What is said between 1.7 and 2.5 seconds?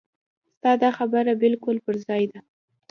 پر ځای ده.